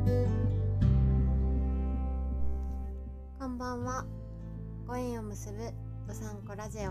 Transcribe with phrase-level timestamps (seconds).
[0.00, 0.06] こ
[3.46, 4.06] んばんは。
[4.86, 5.58] ご縁を結ぶ
[6.08, 6.82] どさんこラジオ。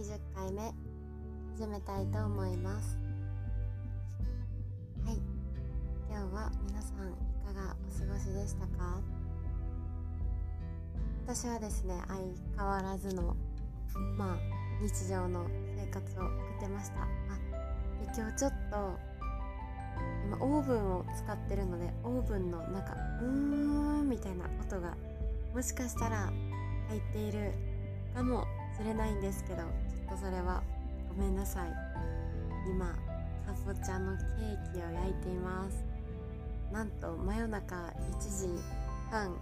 [0.00, 0.72] 20回目。
[1.58, 2.98] 始めたいと思います。
[5.04, 5.18] はい。
[6.08, 7.12] 今日は皆さんい
[7.44, 8.98] かがお過ごしでしたか？
[11.26, 12.18] 私はですね相
[12.56, 13.36] 変わらずの
[14.16, 14.38] まあ
[14.80, 15.46] 日常の
[15.76, 17.02] 生活を送ってました。
[17.02, 17.06] あ
[18.00, 18.98] で今日ちょっと
[20.24, 23.26] 今オーブンを使ってるのでオーブンの中うー
[24.02, 24.96] んみたいな音が
[25.54, 26.30] もしかしたら
[26.88, 27.52] 入っている
[28.14, 28.44] かも
[28.76, 29.64] しれないんですけどちょ
[30.14, 30.62] っとそれは
[31.16, 31.68] ごめんなさい。
[32.68, 32.94] 今か
[33.64, 35.84] ぼちゃのケーキを焼いています。
[36.72, 38.60] なんと真夜中1時
[39.10, 39.34] 半。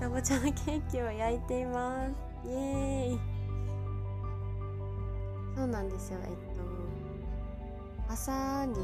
[0.00, 2.12] かぼちゃのケーキを焼いています。
[2.48, 3.20] イエーイ。
[5.54, 6.18] そうなんですよ。
[6.24, 6.83] えっと
[8.08, 8.74] 朝に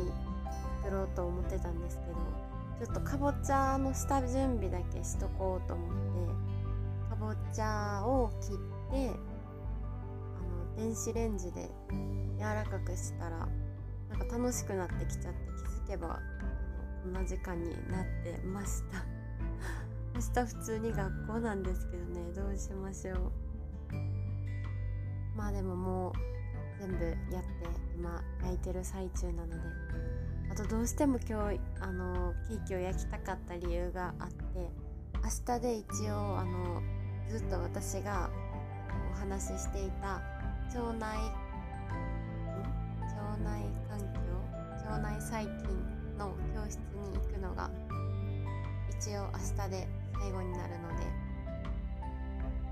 [0.83, 2.41] 作ろうと思ってたんですけど
[2.87, 11.71] ちょっとかぼちゃの下準備だけしとこうと思ってかぼちゃを切ってあの電子レンジで
[12.39, 13.47] 柔らかくしたら
[14.09, 16.19] なんか楽しくなってきちゃって気づけば
[17.03, 19.05] こんな時間になってました。
[20.15, 23.33] 明日普通に学校なんですけどねどうしましょう。
[25.37, 26.13] まあでももう
[26.81, 27.70] 全部やって
[28.01, 29.55] 今焼いてる最中なので
[30.51, 34.71] あとどうしても今日あのケーキを焼きたかった理由があって
[35.23, 36.81] 明日で一応あの
[37.29, 38.31] ずっと私が
[39.13, 40.23] お話ししていた
[40.75, 41.19] 腸内
[43.05, 44.21] 腸内環境？
[44.87, 47.71] 腸内細菌の教室に行くのが
[48.99, 49.29] 一応
[49.59, 51.05] 明日で最後になるので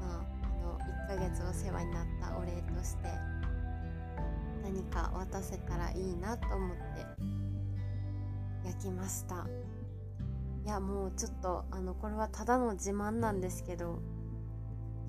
[0.01, 0.79] まああの
[1.13, 3.38] 1ヶ月お世話になったお礼として
[4.69, 7.07] 何か渡せたらいいなと思って
[8.67, 9.47] 焼きました。
[10.67, 14.03] いやもうちょっとあのこれはただの自慢なんですけど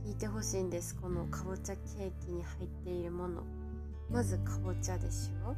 [0.06, 0.96] 聞いてほしいんです。
[0.96, 3.44] このかぼちゃケーキに入っているもの。
[4.10, 5.54] まずかぼちゃでしょ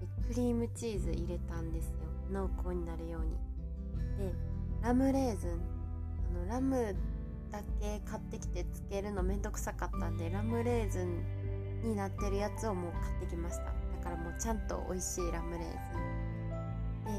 [0.00, 1.96] でクリームチーズ入れたんですよ。
[2.32, 3.32] 濃厚になるように。
[4.26, 4.34] で
[4.82, 5.50] ラムレーズン。
[5.50, 6.96] あのラム
[7.50, 11.22] だけ買ってきてつけるのめんどくさかったんでラムレーズン
[11.84, 13.64] になってるやつをもう買ってきました。
[13.64, 13.72] だ
[14.02, 17.14] からもうちゃんと美味しいラムレーズン。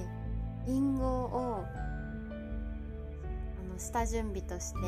[0.66, 1.68] でりんごをあ
[3.72, 4.80] の下準備として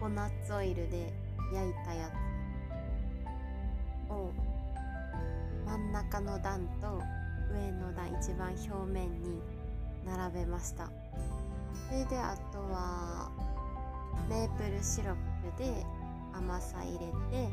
[0.00, 1.14] ココナッツオイルで
[1.54, 2.10] 焼いたや
[4.06, 4.32] つを
[5.64, 7.00] 真ん中の段と
[7.50, 9.40] 上の段一番表面に
[10.04, 10.90] 並べました。
[11.88, 13.30] それであとは
[14.28, 15.14] メープルシロッ
[15.56, 15.86] プで
[16.34, 17.48] 甘さ入れて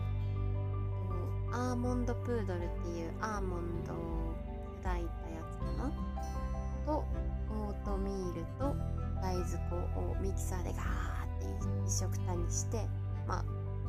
[1.53, 4.33] アーモンドプードルっていうアーモンドを
[4.83, 5.03] 砕いたや
[5.51, 5.91] つかな？
[6.85, 7.03] と
[7.49, 8.75] オートミールと
[9.21, 10.83] 大豆粉をミキサーでガー
[11.25, 11.45] って
[11.85, 12.87] 一緒くたにして
[13.27, 13.43] まあ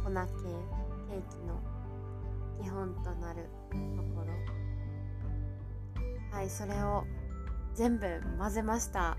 [0.04, 1.60] 粉系ケーキの
[2.62, 4.32] 基本となるところ。
[6.36, 7.04] はいそれを
[7.74, 8.06] 全部
[8.38, 9.16] 混ぜました。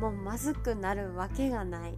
[0.00, 1.96] もうまずくなるわけがない。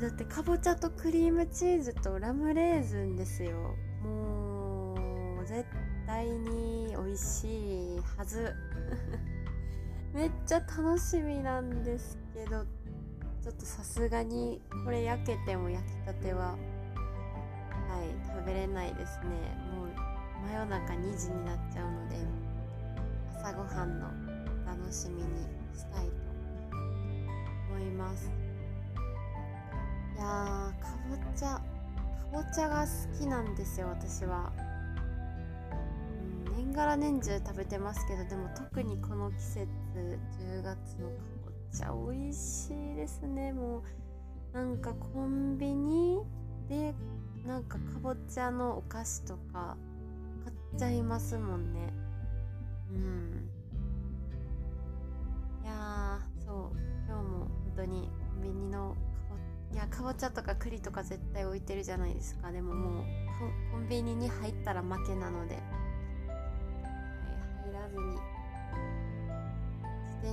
[0.00, 3.74] だってかぼちゃとクリームチーズとラムレーズンですよ。
[5.52, 5.66] 絶
[6.06, 8.54] 対に美味しいはず。
[10.14, 12.64] めっちゃ楽しみなんですけど
[13.42, 16.58] ちょっとさすがにこれ焼けても焼きたてははい
[18.26, 19.26] 食べれないですね。
[19.74, 19.88] もう
[20.46, 22.16] 真夜中2時になっちゃうので
[23.36, 24.06] 朝ごはんの
[24.66, 25.22] 楽しみに
[25.74, 26.12] したいと
[27.68, 28.30] 思います。
[30.14, 31.62] いやーかぼちゃか
[32.32, 34.50] ぼちゃが好きなんですよ私は、
[36.72, 39.68] 年がら年中食べてますけどでも特にこの季節
[40.40, 43.52] 10月のかぼちゃ美味しいですね。
[43.52, 43.82] も
[44.54, 46.22] うなんかコンビニ
[46.70, 46.94] で
[47.46, 49.76] なんかかぼちゃのお菓子とか
[50.44, 51.92] 買っちゃいますもんね。
[52.90, 53.50] うん。
[55.62, 56.78] いやそう。
[57.06, 58.96] 今日も本当にコンビニの
[59.28, 59.34] か
[59.70, 62.50] ぼいやかぼちゃとか栗とか絶対置いてるじゃないですか。
[62.50, 63.04] でももう
[63.72, 65.58] コンビニに入ったら負けなので、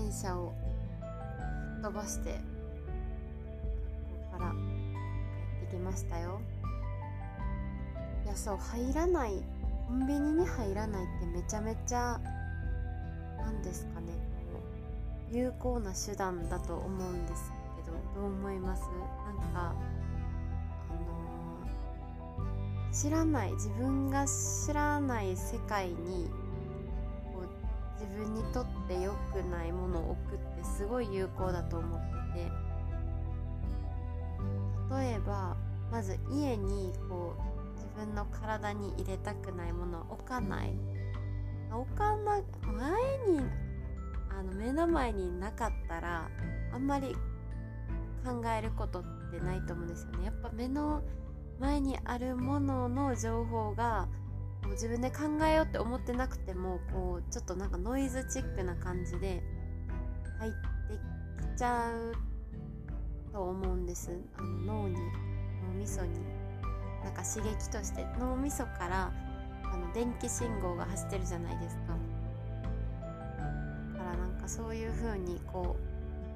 [0.10, 0.54] 自転車を
[1.84, 2.40] 飛ばして
[4.32, 4.56] 学校から帰
[5.66, 6.42] ってきましたよ。
[8.26, 9.44] いやそう入らない。
[9.88, 12.20] コンビニに入らないってめちゃめちゃ
[13.38, 14.08] 何ですかね。
[14.52, 14.60] こ
[15.32, 18.82] う有効な手段だと思うんですけどどう思います？
[18.82, 26.32] なんかあのー知らない自分が知らない世界に
[28.20, 32.00] 分にとって良くないものを置くってすごい有効だと思っ
[32.34, 32.52] てて。
[34.92, 35.56] 例えば
[35.92, 40.74] まず家にこう自分の体に入れたくないものを置かない。
[41.72, 43.42] 置かな前に
[44.32, 46.30] あの目の前になかったら
[46.74, 47.16] あんまり
[48.26, 50.26] 考えることってないと思うんですよね。
[50.26, 51.04] やっぱ目の
[51.60, 54.08] 前にあるものの情報が
[54.64, 59.42] もう自分で考えようって思ってなくてもこうちょっとなんかノイズチックな感じで
[60.40, 60.58] 入って
[61.56, 62.14] きちゃう
[63.32, 64.12] と思うんです。
[64.38, 65.02] あの脳に脳
[65.78, 66.40] みそに。
[67.04, 69.12] なんか刺激として脳みそから
[69.64, 71.96] あの電気信号が走ってるじゃないですか。
[73.94, 75.78] だからなんかそういう風にこ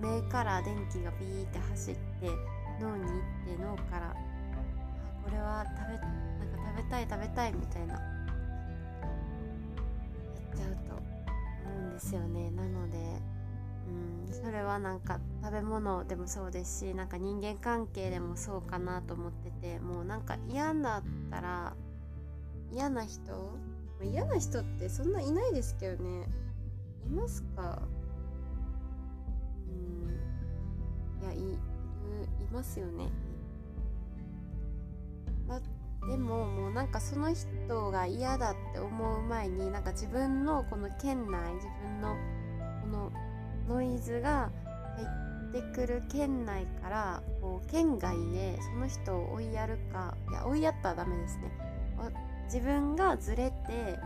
[0.02, 2.30] う目から電気がビーって走って
[2.80, 4.16] 脳に行って脳から
[5.24, 8.13] これは食べなんか食べたい食べたいみたいな
[11.94, 12.52] ですよね。
[12.52, 12.98] なので
[13.88, 21.74] うんそれはなんか食べ物でもそうですしなんか人間関係でもそうかなと思っててもうなんか嫌だったら
[22.72, 23.52] 嫌な人
[24.02, 26.28] 嫌な人ってそんないないですけどね。
[27.06, 27.82] いますか？
[29.68, 31.58] うんいやいいい
[32.52, 33.10] ますよね。
[36.10, 42.16] でももうなんかその人が嫌だって思う前になんか自分のこの県内自分の
[42.82, 43.12] この
[43.68, 44.52] ノイズが
[45.54, 51.52] 入ってくる県内からこう県外でその人を追いやるかいや追いやったらダメですね。
[52.46, 53.98] 自分がずれて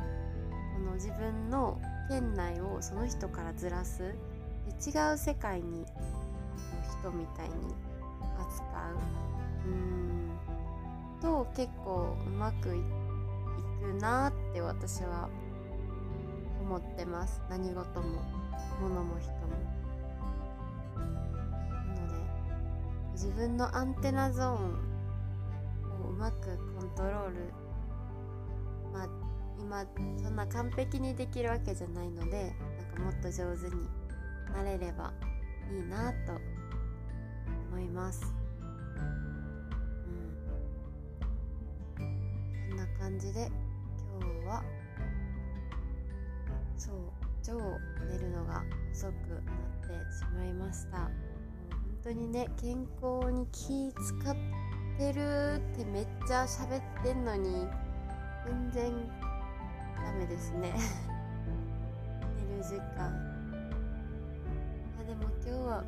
[0.75, 5.85] この自分の県内をその人からずらすで違う世界にの
[7.01, 7.55] 人みたいに
[8.39, 8.63] 扱
[9.65, 9.69] う。
[9.69, 10.16] うん。
[11.21, 12.81] と結構うまくい
[13.81, 15.29] くなって私は
[16.61, 17.41] 思ってます。
[17.49, 18.21] 何事も。
[18.81, 19.37] 物も人も。
[20.95, 22.13] なので
[23.13, 24.55] 自分のアンテナゾーン
[26.05, 27.53] をうまくコントロール
[28.93, 29.07] まあ
[29.59, 29.85] 今
[30.21, 33.87] そんな完璧にできるわけじゃないのでなんかもっと上手に
[34.53, 35.13] なれれば
[35.71, 36.33] いいなと
[37.71, 38.21] 思います。
[43.07, 43.49] 感じで
[44.19, 44.63] 今日は
[46.75, 46.95] そう
[47.41, 47.53] 超
[48.05, 48.61] 寝るのが
[48.91, 50.97] 遅くなってしまいました。
[50.97, 51.09] もう
[51.71, 54.35] 本当にね健康に気使っ
[54.97, 57.65] てるってめっちゃ喋ってんのに
[58.45, 58.91] 全然
[60.03, 60.73] ダメですね。
[62.49, 63.07] 寝る時間。
[64.97, 65.83] いやでも今日は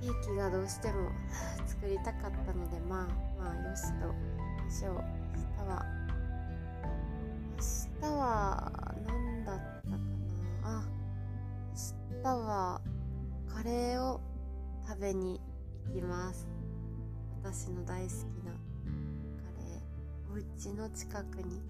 [0.00, 1.10] ケーキがどうしても
[1.66, 4.53] 作りたかったのでまあまあよしと。
[4.74, 5.86] しょう明日は
[8.02, 8.72] 明日は
[9.06, 9.96] 何だったか
[10.62, 10.78] な？
[10.80, 10.82] あ
[12.12, 12.80] 明日は
[13.54, 14.20] カレーを
[14.88, 15.40] 食べに
[15.86, 16.48] 行きます。
[17.40, 18.58] 私の大好きなカ
[19.60, 19.82] レー。
[20.32, 21.62] お家の近くに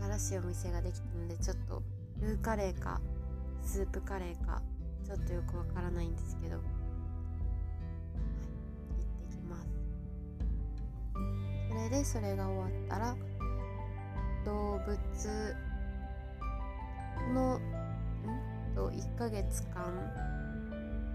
[0.00, 1.82] 新しいお店ができたのでちょっと
[2.20, 3.00] ルーカレーか
[3.64, 4.62] スープカレーか
[5.04, 6.58] ちょっとよくわからないんですけど
[11.88, 13.16] でそれが終わったら
[14.44, 15.56] 動物
[17.34, 17.60] のん？
[18.76, 19.84] と1ヶ月間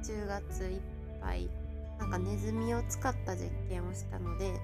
[0.03, 0.79] 10月いっ
[1.22, 1.48] ぱい
[2.00, 4.60] なんかネズミを使った実験をしたので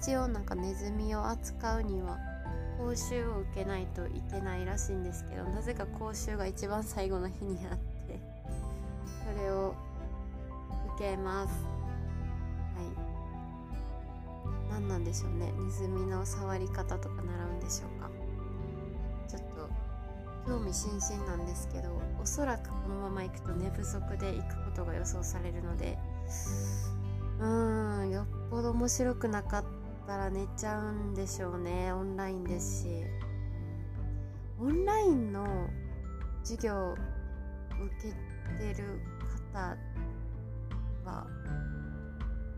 [0.00, 2.16] 一応なんかネズミを扱うには
[2.78, 8.20] 講習を受けないといけないらしいんですけどなぜか講習が一番最後の日にあって
[9.34, 9.74] それを
[10.96, 11.75] 受けます。
[14.86, 15.52] 何なんでしょうね。
[15.58, 18.08] ネズミの触り方とか習うんでしょうか？
[19.28, 19.68] ちょっと
[20.46, 21.88] 興味津々なんですけど
[22.22, 25.98] おそらくこのまま行くと寝不足で行くことが予想されるので
[27.40, 29.64] うーんよっぽど面白くなかっ
[30.06, 31.92] たら寝ちゃうんでしょうね。
[31.92, 32.88] オンラインですし。
[34.60, 35.68] オンラインの
[36.44, 38.14] 授業受
[38.60, 39.00] けてる
[39.52, 39.76] 方
[41.04, 41.26] は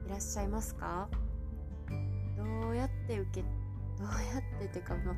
[0.07, 1.09] いらっしゃいますか？
[2.39, 3.49] どうやって受けど
[4.05, 5.15] うやってっていうかまあ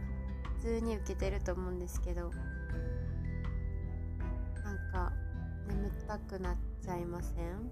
[0.58, 2.30] 普通に受けてると思うんですけど
[4.64, 5.12] なんか
[5.68, 7.70] 眠たくなっちゃいません？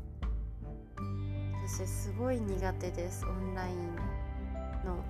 [1.67, 3.97] 私すごい苦手ですオンライン
[4.85, 5.02] の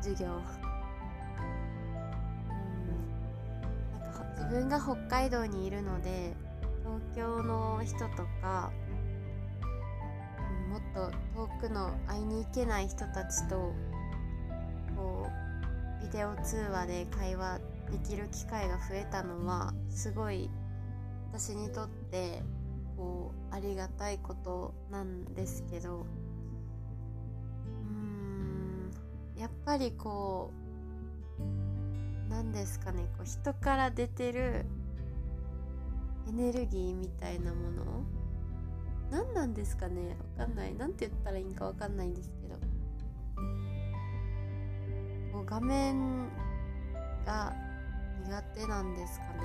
[0.00, 0.26] 授業。
[0.26, 0.34] うん。
[4.00, 6.34] なんか自分が北海道にいるので
[6.82, 8.08] 東京の人と
[8.40, 8.70] か
[10.70, 13.72] もっと遠くの会いに行けない人たちと
[14.96, 15.28] こ
[16.00, 17.60] うビデオ通話で会話
[17.92, 20.50] できる機会が増えたのはすごい
[21.32, 22.42] 私にとって
[22.96, 30.50] こうありがたいことなんですけどうーんやっぱりこ
[31.38, 34.66] う何ですかねこう人から出てる
[36.28, 38.17] エネルギーみたいなもの
[39.10, 40.16] 何なんですかね？
[40.38, 40.74] わかんない。
[40.74, 42.56] 何て言ったらいいんかわかんないんですけど。
[45.32, 46.28] こう画面
[47.24, 47.54] が
[48.24, 49.38] 苦手なんですかね？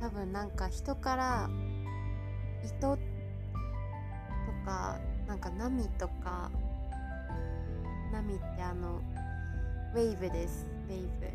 [0.00, 1.48] 多分なんか人から
[2.64, 3.02] 糸と
[4.64, 6.50] かなんか波とか
[8.12, 9.00] 波ってあの
[9.94, 10.66] ウェーブです。
[10.88, 11.28] ウェーブ。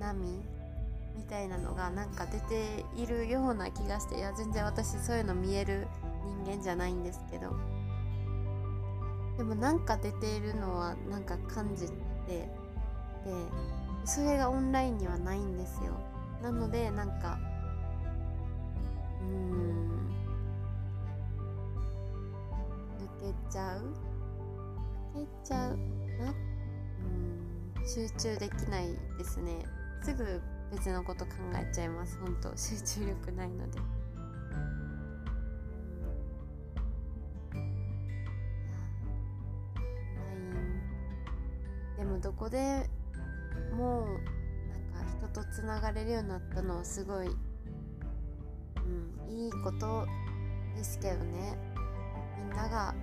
[0.00, 0.42] 波
[1.16, 5.86] みたいなのがなんか出ているような気がしていや全然私そういうの見える
[6.44, 7.56] 人間じゃないんですけど。
[9.38, 11.92] でもなんか出ているのはなんか感じて
[12.28, 12.48] で
[14.04, 15.98] それがオンラインにはないんですよ。
[16.42, 17.38] なのでなんか
[19.22, 19.88] うーん
[23.00, 23.80] 抜けちゃう？
[25.18, 25.78] 抜けちゃう？
[26.22, 26.34] な
[27.00, 29.64] うん集中できないですね。
[30.02, 30.42] すぐ
[30.72, 32.18] 別のこと考えちゃいます。
[32.18, 33.78] 本当集中力ないので。
[41.98, 42.88] でもどこで
[43.76, 44.06] もう
[44.96, 47.30] なんか人とつながれるようになったのはすごいう
[49.30, 50.06] んいいこと
[50.74, 51.58] ですけどね。
[52.38, 52.94] みんなが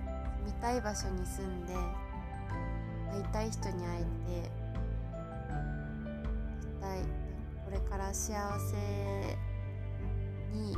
[0.44, 1.74] 住みたい場所に住んで
[3.12, 4.08] 会いたい人に会えて
[6.60, 6.98] 絶対
[7.70, 8.76] これから幸せ
[10.52, 10.72] に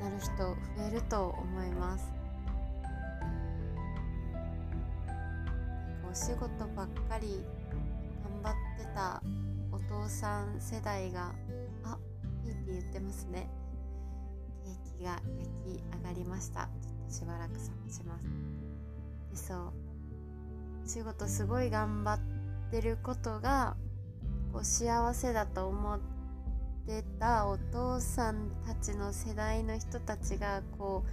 [0.00, 0.56] なる人増
[0.90, 2.12] えると思います。
[6.10, 7.44] お仕事ばっかり
[8.42, 9.22] 頑張ってた
[9.70, 11.32] お父さん世代が
[11.84, 11.96] あ
[12.42, 13.48] ピーピー言ってますね。
[15.00, 16.68] が焼き上がりました。
[16.82, 18.24] ちょっとしばらく冷まします。
[19.30, 19.72] でそう。
[20.88, 22.18] 仕事すごい頑張っ
[22.72, 23.76] てることが
[24.52, 26.00] こう幸せだと思っ
[27.22, 31.04] たお父さんたちの世代の人たちがこ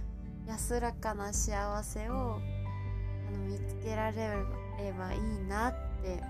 [0.44, 6.20] う安らかな幸せをあの見つけられればいいなって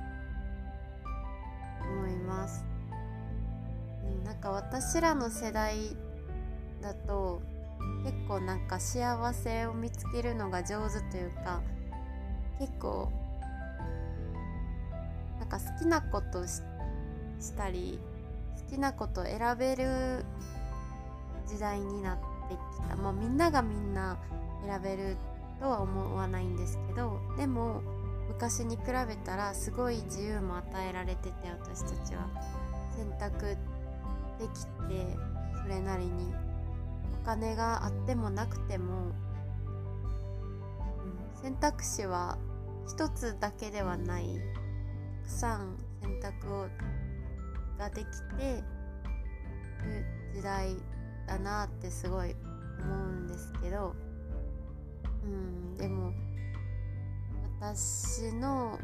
[1.81, 2.63] 思います、
[4.05, 5.97] うん、なんか私らの世代
[6.83, 7.41] だと
[8.05, 11.63] 結構なんか幸せを見つけるのが上手というか
[12.59, 13.11] 結構
[15.39, 16.61] なんか好きなことし
[17.57, 17.99] たり
[18.71, 20.25] きなこと選べる
[21.47, 22.17] 時代になっ
[22.49, 22.97] てきた。
[22.97, 24.17] まあみんながみんな
[24.65, 25.17] 選べる
[25.59, 27.83] とは思わないんですけどでも
[28.29, 32.29] 昔に比べたらすごい自由も与えられてて私たちは
[32.97, 33.57] 選択
[34.39, 35.17] できて
[35.63, 36.33] それなりに。
[37.23, 39.09] お金があってもなくても、
[41.35, 42.39] うん、選択肢は
[42.89, 44.41] 一つだけではない。
[45.25, 46.67] たくさん選択を
[47.81, 48.07] ができ
[48.39, 48.63] て
[49.83, 50.77] る時代
[51.27, 52.37] だなってすごい
[52.83, 53.95] 思うんですけど、
[55.25, 56.13] うん、でも
[57.59, 58.79] 私の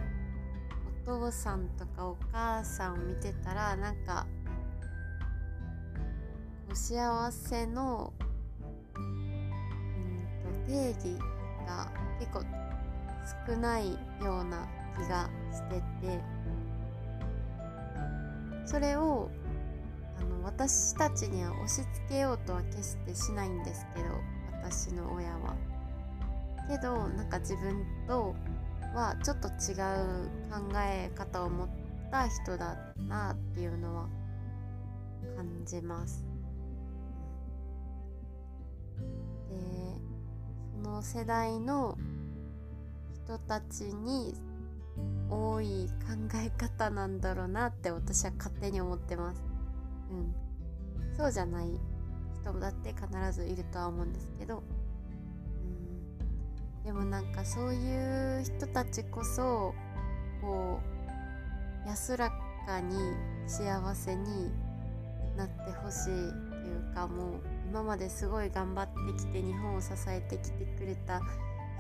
[1.07, 4.26] お父さんとかお母さんを見てたらなんか
[6.73, 8.12] 幸せの
[8.99, 9.07] ん
[10.43, 11.19] と定義
[11.67, 12.43] が結構
[13.49, 16.36] 少ないような気がしてて
[18.67, 19.31] それを
[20.19, 24.09] あの私たちには押し付けようとは決してしないんですけど
[24.63, 25.55] 私の親は。
[26.69, 28.35] けどなんか自分と
[28.93, 31.69] はちょっと違う考え方を持っ
[32.11, 32.77] た人だ
[33.09, 34.09] なっていうのは
[35.37, 36.25] 感じます。
[39.49, 39.57] で
[40.83, 41.97] その世代の
[43.15, 44.35] 人たちに
[45.29, 49.43] 多い考え方なんだろうなって私は勝手に思ってます。
[50.11, 50.35] うん。
[51.17, 51.69] そうじゃない
[52.43, 54.62] 人だって必ずいるとは思うんですけど、
[56.81, 56.85] うん。
[56.85, 59.75] でもなんかそういう人たちこそ、
[60.41, 60.81] こ
[61.85, 62.31] う、安ら
[62.67, 62.97] かに
[63.47, 64.50] 幸せに
[65.37, 71.21] なってほしいっていうかもう今まですごい頑張ってきて日本を支えてきてくれた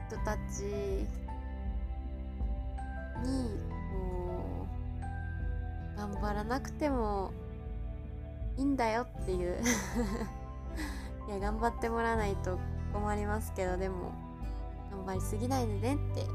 [0.08, 1.06] 人たち
[3.22, 4.66] にこ
[5.94, 7.32] う頑張らなくても
[8.56, 9.60] いいんだよっていう。
[11.28, 12.56] いや頑張ってもらわないと
[12.92, 14.12] 困りますけどでも
[14.92, 16.30] 頑張りすぎないでねって伝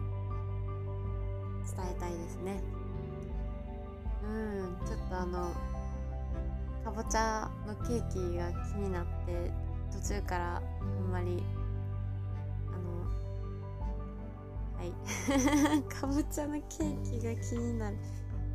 [1.90, 2.62] えたいですね。
[4.24, 5.52] うんちょっとあの
[6.84, 9.52] かぼちゃのケーキが気になって
[9.92, 11.44] 途中からあんまり
[14.82, 14.94] はい。
[15.94, 17.98] かぼちゃのケーキが気になる。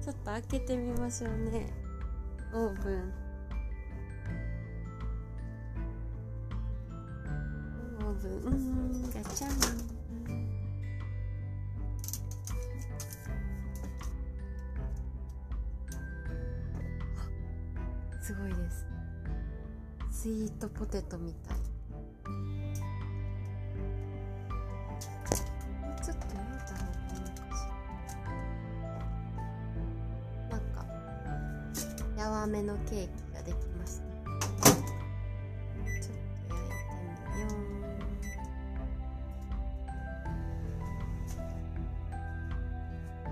[0.03, 1.73] ちょっと開けてみましょうね。
[2.53, 3.13] オーブン。
[7.99, 8.33] オーブン。
[8.43, 9.03] うん。
[9.03, 9.51] ガチャン。
[18.21, 18.85] すごいです。
[20.11, 21.66] スイートポテトみたい。
[32.77, 34.05] やわめのケーキができました
[34.67, 34.85] ちょっ
[35.77, 37.61] と焼いてみよう。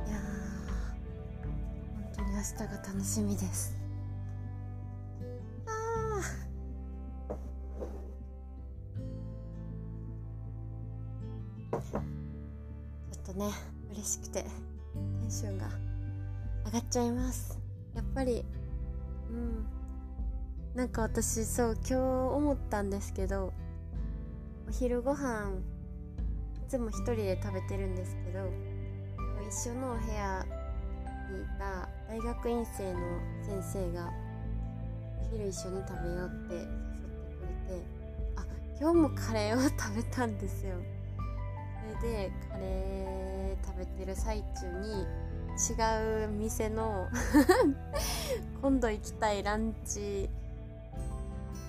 [0.08, 0.14] いや
[1.94, 3.76] 本当に明日が楽しみです。
[13.34, 13.50] ね
[13.90, 14.48] 嬉しくてテ
[15.26, 15.66] ンションが
[16.66, 17.58] 上がっちゃいます。
[17.96, 18.44] やっぱり
[20.84, 23.54] なんか私そう今日思ったんですけど
[24.68, 25.48] お昼ご飯
[26.62, 28.40] いつも一人で食べてるんですけど
[29.48, 30.44] 一緒のお部屋
[31.32, 33.00] にいた大学院生の
[33.62, 34.12] 先生が
[35.22, 36.68] お昼一緒に食べようって誘って
[37.34, 37.84] くれて
[38.36, 38.44] あ
[38.78, 40.76] 今日もカレーを食べたんですよ。
[41.98, 45.06] それでカレー食べてる最中に
[45.56, 47.08] 違う店の
[48.60, 50.28] 今度行きたいランチ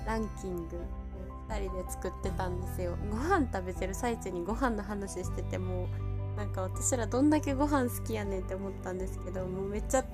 [0.06, 0.78] ランキング
[1.50, 2.98] 2人で作ってたんですよ。
[3.12, 5.88] ご飯食べてる最中にご飯の話してても
[6.36, 10.06] なんか私らどんだけご飯好きやねんって思ったんですけどもうめっちゃ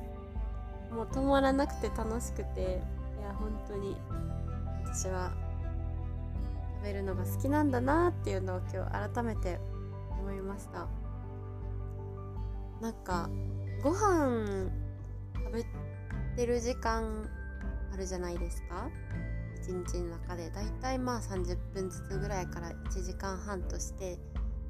[0.91, 2.81] もう止まらなくて楽しくて
[3.19, 3.95] いや本当に
[4.85, 5.31] 私は
[6.81, 9.59] 食べるのが好きなんだなっていうのを今日改めて
[10.19, 10.87] 思いました。
[12.81, 13.29] なんか
[13.83, 14.69] ご飯
[15.35, 15.65] 食べ
[16.35, 17.29] てる時間
[17.93, 18.89] あるじゃないですか。
[19.61, 24.17] 一日の中でだいたいまあ30分ずつぐらいから1時間半として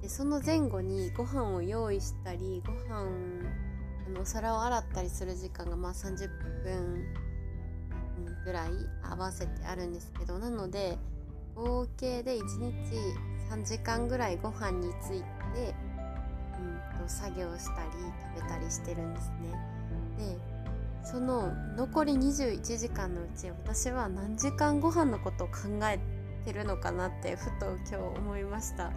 [0.01, 3.07] でその前後にご飯を用意したりご飯
[4.07, 6.27] あのお皿を洗ったりする時間がまあ30
[6.63, 7.05] 分
[8.43, 8.71] ぐらい
[9.03, 10.97] 合わせてあるんですけどなので
[11.55, 15.21] 合計で1日3時間ぐらいご飯につい
[15.53, 15.75] て、
[16.59, 17.91] うん、と作業したり
[18.35, 19.51] 食べたりしてるんですね。
[20.17, 20.60] で
[21.03, 25.99] その残り21時間のうち私は何時間ご飯のことを考え
[26.45, 28.91] てるのかなってふと今日思いました。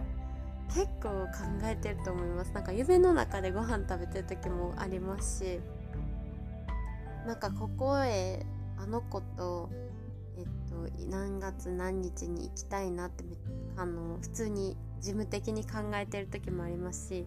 [0.74, 1.28] 結構考
[1.64, 2.52] えてると思います。
[2.52, 5.60] なんか夢の中でご飯食べてる時もありますし
[7.26, 8.44] なんかここへ
[8.78, 9.70] あの子と
[10.36, 13.24] えっと何月何日に行きたいなって
[13.76, 17.26] あの普通に事務的に考えてる時もありますし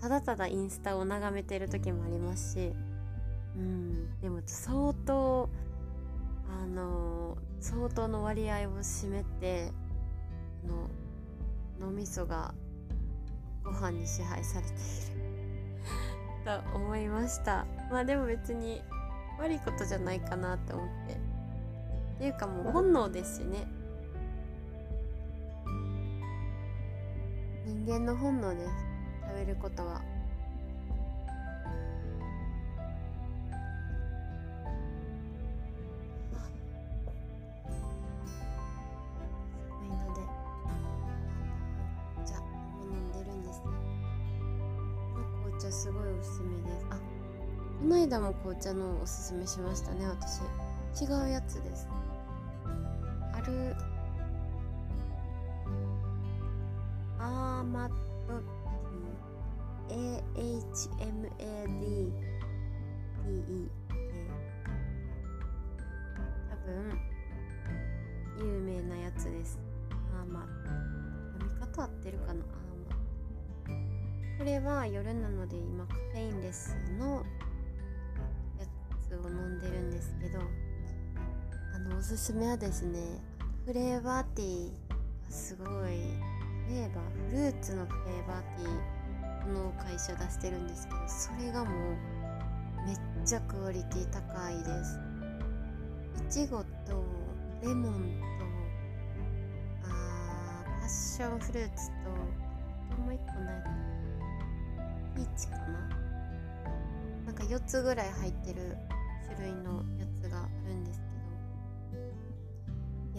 [0.00, 2.72] ただただインスタを眺めてる時もありますし
[3.56, 4.20] うん。
[4.20, 5.48] でも相当
[6.48, 9.72] あの相当の割合を占めて
[10.64, 10.88] あの
[11.80, 12.54] 脳みそが
[13.64, 14.80] ご飯に支配されている。
[16.72, 17.66] と思いました。
[17.90, 18.82] まあでも別に
[19.38, 21.14] 悪いことじゃないかなって思って。
[21.14, 23.66] っていうかもう本能ですしね。
[27.66, 28.70] 人間の本能です
[29.22, 30.02] 食べることは
[48.26, 50.40] の紅茶のおすすめしましたね私。
[51.00, 51.88] 違うやつです。
[53.32, 53.76] ある
[82.26, 82.98] すめはですね
[83.66, 84.96] フレーバーティーが
[85.30, 85.70] すごいフ
[86.70, 91.74] レーバーフルーツのフレーバーティーこの会社出してるんですけどそれがもう
[92.84, 94.98] めっちゃクオリティ高いです。
[96.40, 97.04] いちごと
[97.62, 102.10] レモンとあパッションフルーツと
[103.02, 103.76] もう一個ないかな。
[105.14, 105.64] ピーチかな。
[107.26, 108.76] なんか4つぐらい入ってる
[109.28, 110.05] 種類のや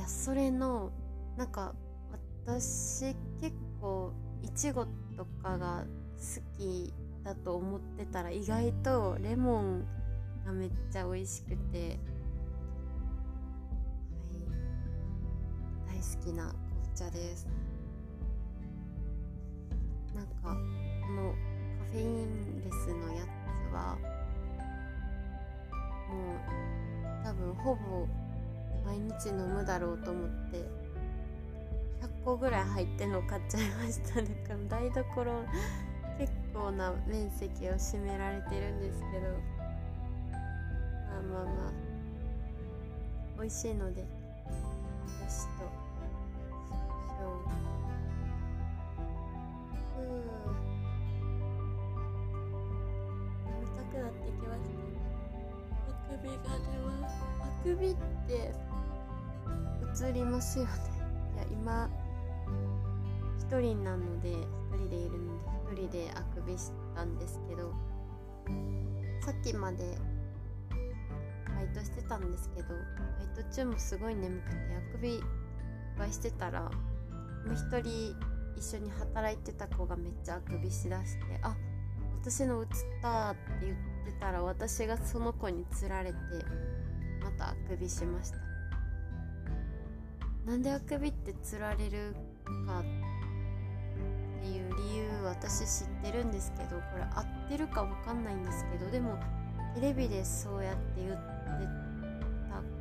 [0.08, 0.92] やそれの
[1.38, 1.76] なんか
[2.46, 4.86] 私結構いちご
[5.18, 5.84] とかが
[6.16, 6.94] 好き
[7.24, 9.86] だと思ってたら意外とレモン
[10.46, 12.00] がめっちゃ美味しくて、
[15.86, 17.48] はい、大好きな紅茶です。
[20.16, 20.50] なんかこ
[21.12, 21.34] の
[21.80, 23.98] カフェインレスのやつは
[26.10, 26.34] も
[27.22, 28.08] う多分ほぼ
[28.88, 34.22] 毎日飲むだろうと思って100個ぐらい入ってんの買っちゃいました。
[34.22, 35.44] だから台所
[36.18, 39.28] 結構な面積を占められてるんですけど
[40.32, 41.72] まあまあまあ
[43.40, 44.08] 美味しいのでよ
[45.30, 45.77] しと
[60.64, 61.02] ますよね
[61.36, 61.90] いや今
[63.40, 64.36] 一人なので一
[64.76, 65.44] 人でいるの
[65.74, 67.74] で一人であくびしたんですけど
[69.22, 69.98] さっきまで
[70.70, 72.76] バイトしてたんですけどバ
[73.42, 75.22] イト中もすごい眠くてあくびいっ
[75.98, 76.70] ぱいしてたらも
[77.52, 78.16] う一人
[78.58, 81.56] 一緒に働いてた子がめっちゃあくびしだしてあ
[82.22, 82.68] 私の映っ
[83.02, 86.18] たって言ってたら私がその子につられて
[87.22, 88.47] またあくびしました。
[90.48, 92.16] なんであくびってつられる
[92.66, 92.84] かっ
[94.42, 99.20] ていう理由私知ってるんですけどこれ合ってるか分かんないんですけどでも
[99.76, 101.18] テレビでそうやって言って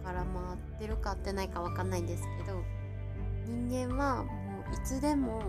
[0.03, 2.63] たからまあ合ってるか合ってないか分かんないんですけど
[3.47, 4.31] 人間はも
[4.71, 5.43] ういつでも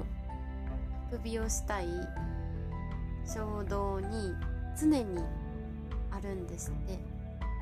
[1.08, 1.86] あくびをしたい
[3.32, 4.34] 衝動に
[4.80, 5.22] 常に
[6.12, 7.00] あるんですって。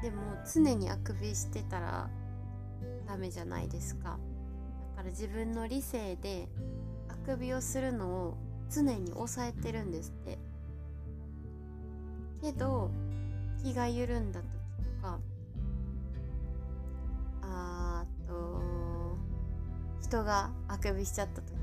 [0.01, 2.07] でも常にあくびしてたら
[3.07, 4.19] ダメじゃないですか。
[5.09, 6.47] 自分の理性で
[7.09, 8.37] あくびをするのを
[8.69, 10.37] 常に抑えてるんですって。
[12.41, 12.91] けど
[13.63, 14.47] 気が緩んだ時
[15.01, 15.19] とか
[17.41, 18.61] あと
[20.01, 21.55] 人があくびしちゃった時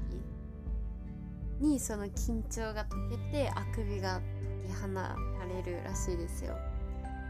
[1.61, 2.99] にその緊張が解
[3.31, 4.21] けてあくびが
[4.67, 5.15] 解き放た
[5.47, 6.57] れるらしいですよ。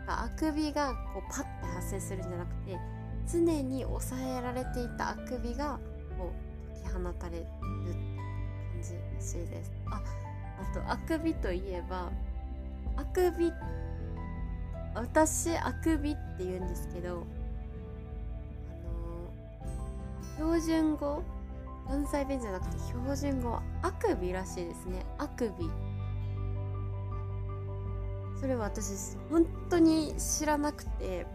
[0.07, 2.79] あくびがこうパッて発生するんじゃなくて
[3.31, 5.79] 常に抑えられていたあくびが
[6.23, 9.73] こう解き放たれるってじらしいです。
[9.87, 10.01] あ
[10.61, 12.13] あとあくびといえば
[12.97, 13.53] あくび
[14.95, 17.25] 私あくびって言うんですけど
[20.39, 21.23] あの標準語
[21.89, 25.05] 関西弁じゃなくて標準語はあくびらしいですね。
[25.19, 25.69] あくび。
[28.41, 31.27] それは私本当に知らなくて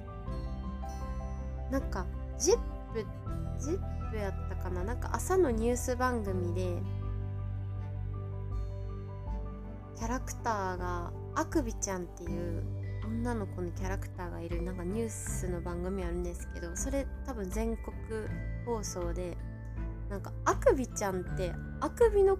[1.71, 2.05] なんか
[2.37, 2.57] ジッ
[2.93, 3.05] プ
[3.59, 4.83] ジップやったかな。
[4.83, 6.81] なんか朝のニュース番組で
[9.97, 12.63] キャラクターがあくびちゃんっていう
[13.05, 17.95] 女の子のキャラクターがいるなんかニュースの番組あるんですけどそれ多分全国
[18.65, 19.37] 放送で
[20.09, 22.37] なんかあくびちゃんってあくびの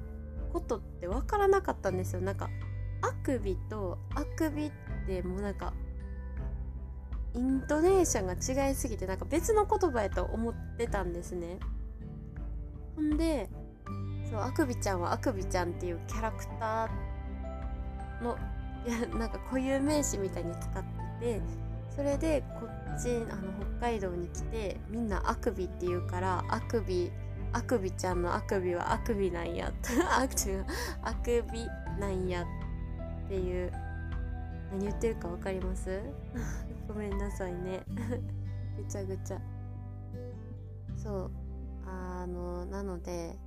[0.52, 2.22] ことって分からなかったんですよ。
[2.22, 2.50] なんか
[3.02, 4.72] あくびとあくびっ
[5.06, 5.74] てもうなんか
[7.34, 11.60] イントネーションが違いすぎてなんか別の言葉やと思ってたんですね。
[12.96, 13.50] ほんで
[14.30, 18.38] そうあくびちゃんはあくびちゃんっていうキャラクターの
[18.86, 20.84] いやなんか固有名詞みたいに使っ
[21.20, 21.42] てて
[21.96, 27.12] それでこっちあの北海道に来てみんなあくびって言うからあくび
[27.54, 29.72] あくびちゃんのあくびはあくびなんや
[30.10, 30.66] あ違う
[31.02, 31.66] あくび
[32.00, 33.72] なんやっていう
[34.72, 36.02] 何言ってるか分かります？
[36.88, 37.82] ごめんなさいね。
[38.78, 39.40] ぐちゃぐちゃ。
[41.08, 41.32] そう。
[41.86, 43.38] あのなので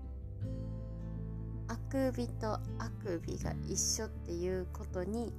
[1.69, 2.61] あくびとあ
[3.05, 5.35] くびが一緒っていうことに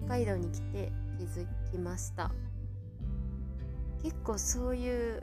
[0.00, 2.30] 北海道に来て気づきました。
[4.02, 5.22] 結構そういう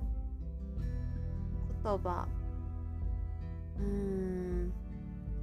[1.83, 2.27] 言葉
[3.79, 4.71] うーん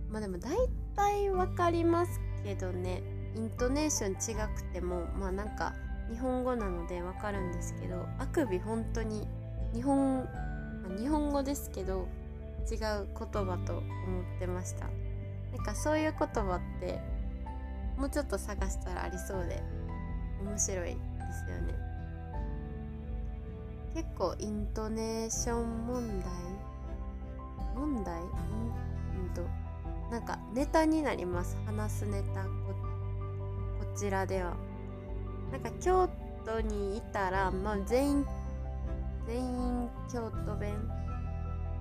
[0.08, 0.56] まあでも大
[0.94, 3.02] 体わかりますけどね。
[3.34, 5.74] イントネーション違くてもまあなんか
[6.12, 9.26] 日本語なのでわかるんですけどあくび本当に
[9.74, 10.24] 日本、
[10.88, 12.08] ま、日本語ですけど
[12.70, 13.86] 違う言葉と思
[14.36, 14.86] ってました。
[15.52, 17.00] なんかそういう言葉って
[17.98, 19.62] もうちょっと探したらありそうで
[20.42, 21.74] 面白いですよね。
[23.94, 26.30] 結構イントネーション問題？
[27.76, 28.20] 問題？
[28.20, 28.28] うん
[29.34, 29.42] と
[30.10, 31.56] なんかネタになります。
[31.66, 32.48] 話すネタこ
[33.78, 34.54] こちらでは。
[35.52, 36.08] なんか京
[36.44, 38.26] トにいたら、まあ、全員
[39.26, 40.74] 全員京都弁。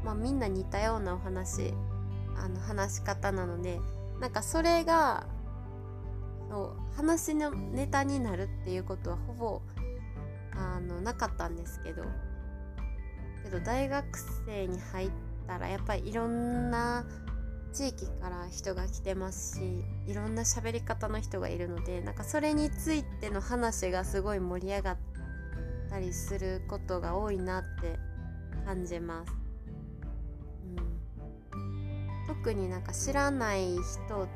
[0.04, 1.74] まあみんな似たようなお話
[2.36, 3.80] あの話し方なので
[4.20, 5.26] なんかそれが
[6.50, 9.62] そう話のネタになるっていうことはほぼ
[10.56, 12.04] あのなかったんですけど
[13.44, 14.06] けど大学
[14.46, 15.10] 生に入っ
[15.48, 17.06] たらやっぱりいろんな
[17.74, 25.13] 地域から人が来てますしいろんな喋り方の人がいるのでなんかそれについての話がすごい盛り上がって
[25.94, 28.00] たりすることが多いなって
[28.66, 29.34] 感じます。
[31.56, 34.28] うん、特になんか知らない人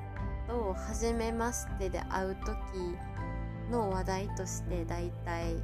[0.47, 2.53] と初めましてで会う時
[3.71, 5.63] の話題としてだいたい、うん、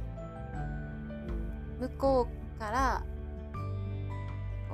[1.78, 3.04] 向こうから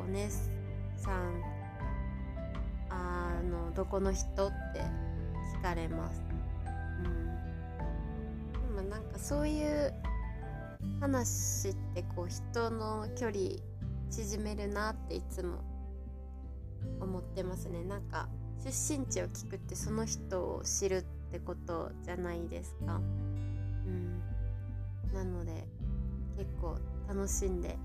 [0.03, 1.43] お姉さん
[2.89, 4.81] あのどこの人って
[5.59, 6.23] 聞かれます。
[7.05, 9.93] うん、でもなんかそういう
[11.01, 13.39] 話ってこう人の距離
[14.11, 15.63] 縮めるなっていつも
[17.01, 17.83] 思ってますね。
[17.85, 18.29] なんか
[18.63, 22.97] 出身地を聞くってその人を知るってことじゃないですか。
[22.97, 24.21] うん。
[25.15, 25.67] なので
[26.37, 26.77] 結構
[27.09, 27.79] 楽しんで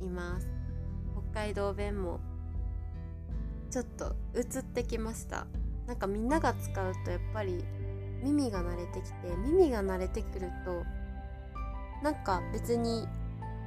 [0.00, 0.48] います。
[1.32, 2.20] 北海道弁も
[3.70, 5.46] ちょっと移ってきました。
[5.86, 7.64] なんかみんなが使うとやっぱり
[8.22, 10.84] 耳が慣れてきて耳が慣れてくると
[12.02, 13.06] なんか別に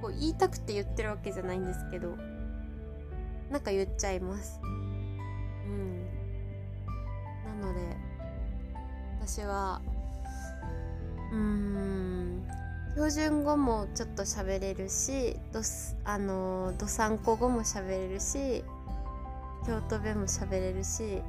[0.01, 2.15] こう言いたくて言ってるわけじゃないんですけど
[3.51, 4.59] なんか言っちゃいます。
[4.63, 6.05] うん。
[7.61, 7.95] なので
[9.19, 9.81] 私は
[11.31, 12.47] うーん
[12.93, 15.61] 標準語もちょっと喋れるしど
[16.03, 18.63] あのどさんこ語も喋れるし
[19.65, 21.21] 京都弁も喋れるし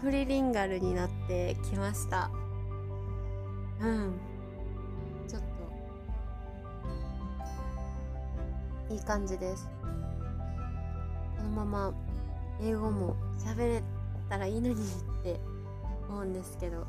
[0.00, 2.30] トリリンガルになってきました。
[3.80, 4.33] うん
[8.90, 9.68] いい感じです。
[11.36, 11.94] このまま
[12.62, 13.82] 英語も喋れ
[14.28, 14.76] たらいいのにっ
[15.22, 15.40] て
[16.08, 16.86] 思うんですけど。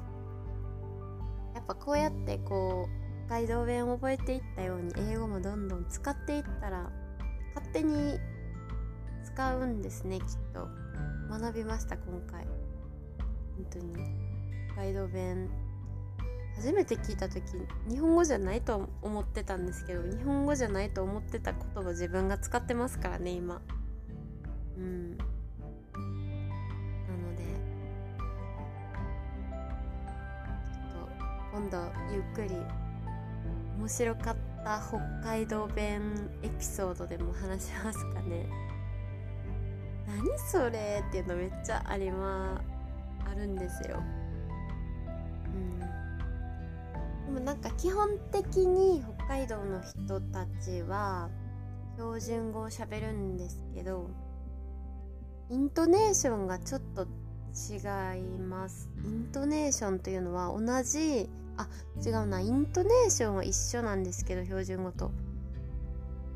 [1.55, 6.91] やっぱこうやってこう北海道弁を覚えていったように英語もどんどん使っていったら
[7.55, 8.19] 勝手に
[9.23, 10.67] 使うんですねきっと。
[11.29, 12.45] 学びました今回。
[13.55, 13.95] 本当に。
[14.73, 15.49] 北海道弁
[16.55, 17.43] 初めて聞いた時
[17.89, 23.61] 日本語じゃないと思ってたんですけど日本語じゃないと思ってた言葉自分が使ってますからね今。
[24.77, 25.17] うん。
[25.17, 25.27] なの
[27.35, 27.43] で
[30.73, 31.07] ちょっ
[31.51, 31.77] と今度
[32.13, 32.55] ゆっくり
[33.77, 38.47] 面白かった北海道弁エピソードでも話しますかね。
[40.07, 42.61] 何それっていうのめっちゃありま
[43.29, 44.01] あるんですよ。
[47.35, 51.29] もなんか基本的に北海道の人たちは
[51.97, 54.09] 標準語をしゃべるんですけど
[55.49, 57.05] イントネーションがちょっと
[57.55, 57.77] 違
[58.19, 58.89] います。
[59.05, 61.67] イントネーションというのは同じあ
[62.05, 62.41] 違うな。
[62.41, 65.11] イントネーションは一緒なんですけど標準語と。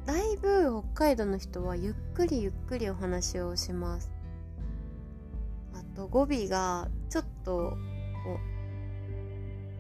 [0.05, 4.11] だいぶ北海道の人はゆっくりゆっくりお話をします。
[5.73, 7.75] あと語尾がちょっとこ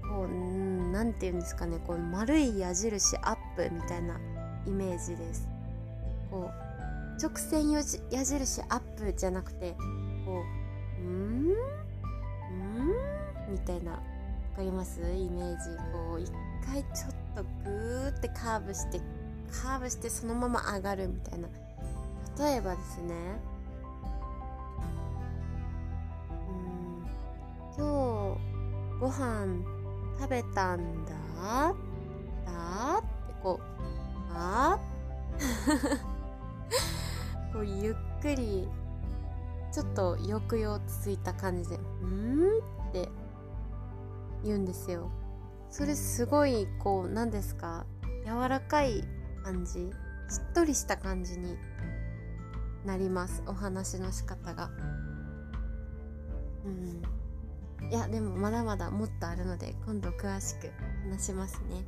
[0.03, 0.27] うこう
[0.91, 4.19] 何て言うんですかねこう丸い矢印アップみたいな
[4.65, 5.47] イメージです。
[6.29, 6.51] こう
[7.21, 9.75] 直線矢印アップじゃなくて
[10.25, 10.43] こ
[10.99, 11.49] う「ん？
[11.49, 11.53] ん?」
[13.51, 13.91] みたいな
[14.55, 15.01] 分かります？
[15.01, 15.77] イメージ。
[15.91, 16.31] こう一
[16.65, 19.01] 回ちょっとグーってカーブして
[19.51, 21.47] カーブしてそのまま上がるみたいな。
[22.39, 23.15] 例えばですね。
[26.47, 27.77] うん。
[27.77, 27.83] 今
[28.35, 29.63] 日ご飯
[30.19, 31.11] 食べたんだ。
[32.45, 33.63] だってこう
[34.33, 34.77] あ
[37.53, 38.67] こうゆっくり
[39.71, 42.57] ちょっと抑揚ついた感じで「うん?」
[42.89, 43.09] って
[44.43, 45.09] 言うんですよ。
[45.69, 47.85] それすごいこう何ですか？
[48.25, 49.03] 柔らかい
[49.43, 49.91] 感じ
[50.29, 51.57] しっとりした感じに
[52.85, 54.69] なりますお話の仕方が。
[56.65, 57.01] うん。
[57.89, 60.71] いやでもまだまだもっとあるので今度詳しく
[61.09, 61.83] 話しますね。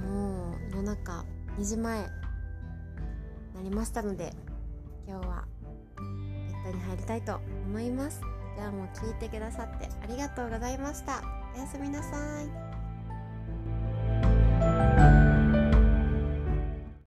[0.00, 1.24] もう夜中
[1.58, 4.32] 2時前なりましたので
[5.06, 5.44] 今日は
[5.96, 8.20] ベッドに入りたいと思います。
[8.56, 11.22] ではもう聞いてくださってありがとうございました。
[11.54, 12.67] おやすみなさい。